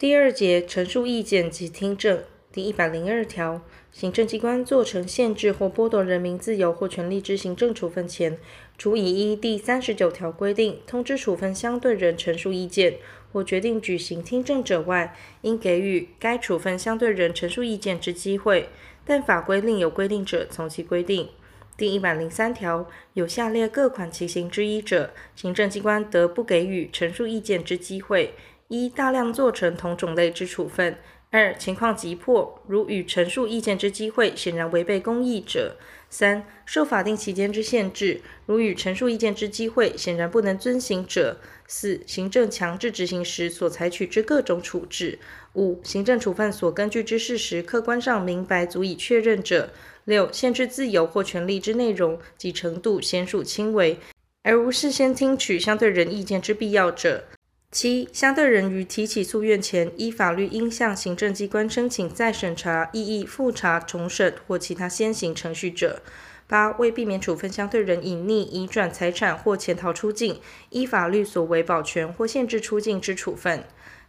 [0.00, 8.38] 第二节陈述意见及听证第一百零二条，行政机关做成限制或剥夺人民自由或权利之行政处分前，
[8.78, 12.98] 除已依第三十九条规定通知处分相对人陈述意见
[13.32, 18.68] 或决定举行听证者外，应给予该处分相对人陈述意见之机会。
[19.04, 21.28] 但法规另有规定者，从其规定。
[21.76, 28.34] 第一百零三条，有下列各款情形之一者，行政机关得不给予陈述意见之机会。
[28.68, 30.92] 一、大量做成同种类之处分；
[31.30, 35.72] 二、情况急迫，如与陈述意见之机会显然违背公益者；
[36.10, 41.36] 三、受法定期间之限制，如与陈述意见之机会显然不能遵行者；
[41.66, 45.18] 四、行政强制执行时所采取之各种处置；
[45.54, 49.70] 五、行政处分所根据之事实客观上明白足以确认者；
[50.04, 53.98] 六、限制自由或权利之内容及程度显属轻微，
[54.42, 57.24] 而无事先听取相对人意见之必要者。
[57.70, 66.00] 七、相对人于提起诉愿前，依法律应向行政机关申请再审查、异议、复查、重审或其他先行程序者。
[66.46, 73.62] 八、为避免处分相对人隐匿、移转财产或潜逃出境，依法律所为保全或限制出境之处分。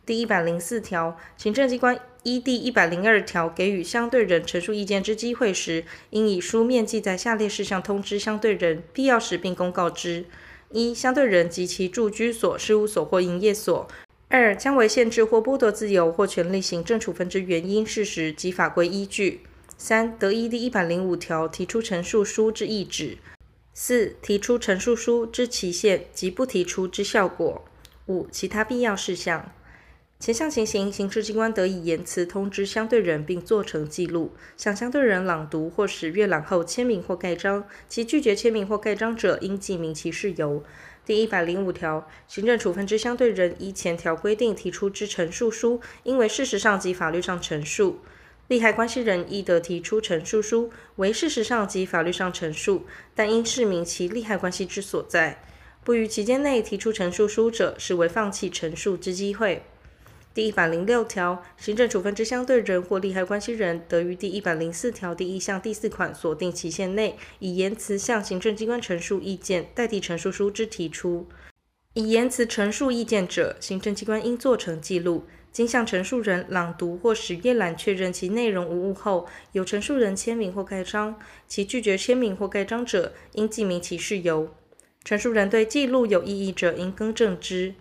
[0.06, 10.24] 第一百零四条，行政机关依第一百零二条给予相对人陈述意见之机会时，应以书面记载下列事项通知相对人，必要时并公告之。
[10.72, 13.88] 一、相对人及其住居所、事务所或营业所；
[14.28, 19.40] 二、将为限制或剥夺自由或权利行政处分之原因、事实及法规依据；
[19.78, 23.18] 三、得依第一百零五条提出陈述书之意旨；
[23.74, 27.62] 四、提出陈述书之期限及不提出之效果；
[28.06, 29.52] 五、其他必要事项。
[30.20, 37.66] 前项情形，刑事机关得以言辞通知相对人，并做成记录，向相对人朗读或使阅览后签名或盖章。
[37.88, 40.62] 其拒绝签名或盖章者，应记明其事由。
[41.06, 48.02] 第一百零五条，行政处分之相对人依前条规定提出之陈述书，应为事实上及法律上陈述。
[48.50, 55.42] 利害关系人亦得提出陈述书，为事实上及法律上陈述，但应释明其利害关系之所在。
[55.86, 59.64] 不于期间内提出陈述书者，视为放弃陈述之机会。
[60.40, 71.28] 第一百零六条，行政处分之相对人或利害关系人，得于第一百零四条第一项第四款所定期限内，以言辞向行政机关陈述意见，代替陈述书之提出。
[71.94, 81.20] 以言辞陈述意见者，行政机关应做成记录，经向陈述人朗读或使阅览确认其内容无误后，由陈述人签名或盖章。
[81.50, 84.48] 其拒绝签名或盖章者，应记明其事由。
[85.04, 87.76] 陈述人对记录有异议者，应更正之。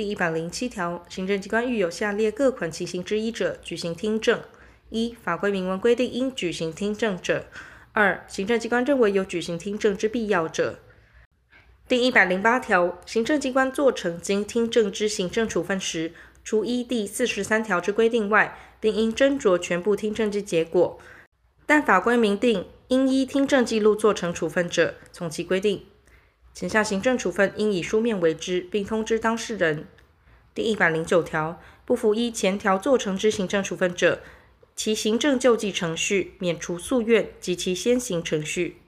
[0.00, 4.40] 第一百零七条，行政机关遇有下列各款情形之一者，举行听证：
[4.88, 7.42] 一、法规明文规定应举行听证者；
[7.92, 10.78] 二、行政机关认为有举行听证之必要者。
[11.86, 20.98] 第一百零八条，行政机关做成经听证之行政处分时，除依第四十三条之规定外，并应斟酌全部听证之结果。
[21.66, 25.84] 但法规明定应依听证记录做成处分者，从其规定。
[26.52, 29.86] 前项行政处分应以书面为之，并通知当事人。
[30.54, 34.20] 第一百零九条，不服依前条做成之行政处分者，
[34.74, 38.78] 其行政救济程序免除诉愿及其先行程序。